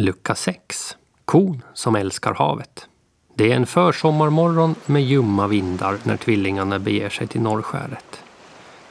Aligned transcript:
Lucka 0.00 0.34
6. 0.34 0.96
Kon 1.24 1.62
som 1.74 1.96
älskar 1.96 2.34
havet. 2.34 2.88
Det 3.34 3.52
är 3.52 3.56
en 3.56 3.66
försommarmorgon 3.66 4.74
med 4.86 5.02
ljumma 5.02 5.46
vindar 5.46 5.98
när 6.02 6.16
tvillingarna 6.16 6.78
beger 6.78 7.08
sig 7.08 7.26
till 7.26 7.40
Norrskäret. 7.40 8.24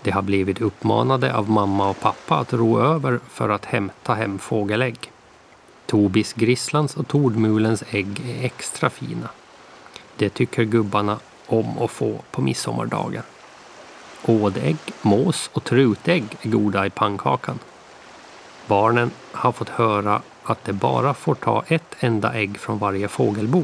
De 0.04 0.12
har 0.12 0.22
blivit 0.22 0.62
uppmanade 0.62 1.36
av 1.36 1.50
mamma 1.50 1.90
och 1.90 2.00
pappa 2.00 2.36
att 2.36 2.54
ro 2.54 2.80
över 2.80 3.20
för 3.30 3.50
att 3.50 3.66
hämta 3.66 4.14
hem 4.14 4.40
fågelägg. 4.40 5.12
Tobis 5.86 6.34
grisslans 6.34 6.96
och 6.96 7.08
tordmulens 7.08 7.84
ägg 7.90 8.22
är 8.30 8.46
extra 8.46 8.90
fina. 8.90 9.30
Det 10.18 10.30
tycker 10.30 10.64
gubbarna 10.64 11.20
om 11.48 11.80
att 11.80 11.92
få 11.92 12.20
på 12.32 12.42
midsommardagen. 12.42 13.24
Ådägg, 14.26 14.78
mås 15.02 15.50
och 15.54 15.64
trutägg 15.64 16.26
är 16.42 16.50
goda 16.50 16.86
i 16.86 16.90
pannkakan. 16.90 17.60
Barnen 18.68 19.12
har 19.32 19.52
fått 19.52 19.70
höra 19.70 20.22
att 20.50 20.66
det 20.66 20.74
bara 20.74 21.14
får 21.14 21.36
ta 21.36 21.64
ett 21.68 21.96
enda 22.00 22.34
ägg 22.34 22.60
från 22.60 22.78
varje 22.78 23.08
fågelbo. 23.08 23.64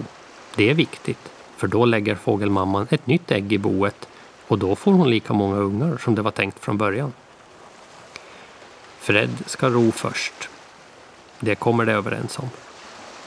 Det 0.55 0.69
är 0.69 0.73
viktigt, 0.73 1.31
för 1.57 1.67
då 1.67 1.85
lägger 1.85 2.15
fågelmamman 2.15 2.87
ett 2.89 3.07
nytt 3.07 3.31
ägg 3.31 3.53
i 3.53 3.57
boet 3.57 4.07
och 4.47 4.59
då 4.59 4.75
får 4.75 4.91
hon 4.91 5.09
lika 5.09 5.33
många 5.33 5.57
ungar 5.57 5.97
som 5.97 6.15
det 6.15 6.21
var 6.21 6.31
tänkt 6.31 6.59
från 6.59 6.77
början. 6.77 7.13
Fred 8.99 9.29
ska 9.45 9.69
ro 9.69 9.91
först. 9.91 10.49
Det 11.39 11.55
kommer 11.55 11.85
de 11.85 11.91
överens 11.91 12.39
om. 12.39 12.49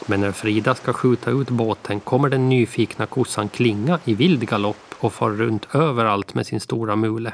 Men 0.06 0.20
när 0.20 0.33
Frida 0.33 0.75
ska 0.75 0.93
skjuta 0.93 1.31
ut 1.31 1.51
båten 1.51 2.01
kommer 2.01 2.29
den 2.29 2.48
nyfikna 2.48 3.06
kossan 3.06 3.48
Klinga 3.48 3.98
i 4.05 4.15
vild 4.15 4.48
galopp 4.48 4.95
och 4.98 5.12
far 5.12 5.31
runt 5.31 5.75
överallt 5.75 6.34
med 6.34 6.47
sin 6.47 6.61
stora 6.61 6.97
mule. 6.97 7.33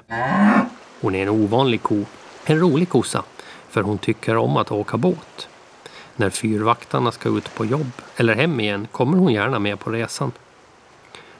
Hon 1.00 1.14
är 1.14 1.22
en 1.22 1.28
ovanlig 1.28 1.82
ko, 1.82 2.04
en 2.44 2.60
rolig 2.60 2.88
kossa, 2.88 3.22
för 3.68 3.82
hon 3.82 3.98
tycker 3.98 4.36
om 4.36 4.56
att 4.56 4.72
åka 4.72 4.96
båt. 4.96 5.48
När 6.16 6.30
fyrvaktarna 6.30 7.12
ska 7.12 7.28
ut 7.28 7.54
på 7.54 7.64
jobb 7.64 7.92
eller 8.16 8.34
hem 8.34 8.60
igen 8.60 8.88
kommer 8.92 9.18
hon 9.18 9.32
gärna 9.32 9.58
med 9.58 9.80
på 9.80 9.90
resan. 9.90 10.32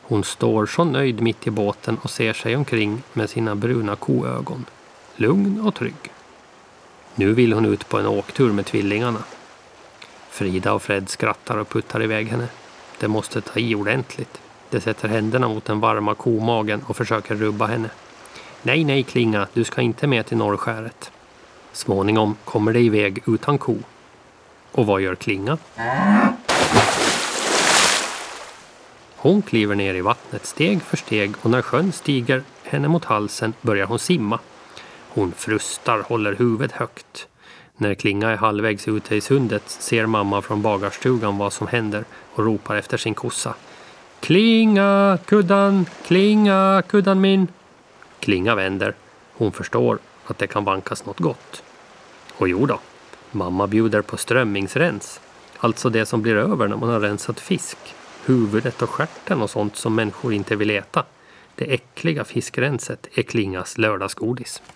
Hon 0.03 0.25
står 0.25 0.67
så 0.67 0.85
nöjd 0.85 1.21
mitt 1.21 1.47
i 1.47 1.51
båten 1.51 1.99
och 2.03 2.11
ser 2.11 2.33
sig 2.33 2.57
omkring 2.57 3.03
med 3.13 3.31
sina 3.31 3.55
bruna 3.55 3.97
koögon. 3.97 4.65
Lugn 5.17 5.61
och 5.61 5.75
trygg. 5.75 6.13
Nu 7.15 7.33
vill 7.33 7.53
hon 7.53 7.67
ut 7.67 7.89
på 7.89 7.99
en 7.99 8.07
åktur 8.07 8.53
med 8.53 8.67
tvillingarna. 8.67 9.19
Frida 10.31 10.73
och 10.73 10.83
Fred 10.83 11.09
skrattar 11.09 11.57
och 11.57 11.69
puttar 11.69 12.03
iväg 12.03 12.29
henne. 12.29 12.49
De 13.01 13.09
måste 13.09 13.41
ta 13.41 13.61
i 13.61 13.75
ordentligt. 13.75 14.41
De 14.71 14.81
sätter 14.81 15.09
händerna 15.09 15.49
mot 15.49 15.65
den 15.65 15.81
varma 15.81 16.15
komagen 16.15 16.83
och 16.87 16.97
försöker 16.97 17.35
rubba 17.35 17.67
henne. 17.67 17.91
Nej, 18.63 18.85
nej 18.85 19.03
Klinga, 19.03 19.47
du 19.53 19.65
ska 19.65 19.81
inte 19.81 20.07
med 20.07 20.27
till 20.27 20.37
Norrskäret. 20.37 21.11
Småningom 21.73 22.37
kommer 22.45 22.73
de 22.73 22.81
iväg 22.81 23.23
utan 23.27 23.59
ko. 23.59 23.79
Och 24.75 24.87
vad 24.87 25.01
gör 25.01 25.15
Klinga? 25.15 25.59
Hon 29.17 29.43
kliver 29.43 29.75
ner 29.75 29.95
i 29.95 30.01
vattnet 30.01 30.47
steg 30.47 30.83
för 30.83 30.97
steg 30.97 31.35
och 31.43 31.51
när 31.51 31.63
sjön 31.63 31.93
stiger 31.93 32.43
henne 32.63 32.89
mot 32.89 33.05
halsen 33.05 33.55
börjar 33.61 33.87
hon 33.87 33.99
simma. 33.99 34.39
Hon 35.09 35.33
frustar, 35.33 35.99
håller 35.99 36.35
huvudet 36.35 36.73
högt. 36.73 37.29
När 37.77 37.95
Klinga 37.95 38.31
är 38.31 38.37
halvvägs 38.37 38.89
ute 38.89 39.17
i 39.17 39.21
sundet 39.21 39.63
ser 39.67 40.07
mamma 40.07 40.43
från 40.43 40.63
bagarstugan 40.63 41.39
vad 41.39 41.53
som 41.53 41.67
händer 41.67 42.05
och 42.35 42.45
ropar 42.45 42.77
efter 42.77 42.97
sin 42.97 43.15
kossa. 43.15 43.55
Klinga, 44.21 45.19
kuddan, 45.25 45.87
klinga, 46.07 46.83
kuddan 46.89 47.21
min. 47.21 47.49
Klinga 48.21 48.55
vänder. 48.55 48.95
Hon 49.33 49.53
förstår 49.53 49.99
att 50.27 50.39
det 50.39 50.47
kan 50.47 50.65
vankas 50.65 51.07
något 51.07 51.21
gott. 51.21 51.63
Och 52.37 52.49
jo 52.49 52.67
då, 52.67 52.81
mamma 53.35 53.67
bjuder 53.67 54.03
på 54.03 54.17
strömmingsrens. 54.17 55.21
Alltså 55.59 55.91
det 55.91 56.07
som 56.07 56.23
blir 56.23 56.37
över 56.37 56.69
när 56.69 56.77
man 56.77 56.89
har 56.89 57.01
rensat 57.01 57.41
fisk. 57.41 57.79
Huvudet 58.25 58.83
och 58.83 58.91
stjärten 58.91 59.43
och 59.43 59.51
sånt 59.51 59.77
som 59.77 59.95
människor 59.95 60.33
inte 60.33 60.57
vill 60.57 60.71
äta. 60.71 61.05
Det 61.55 61.75
äckliga 61.75 62.25
fiskrenset 62.25 63.09
är 63.15 63.23
Klingas 63.23 63.79
lördagsgodis. 63.79 64.63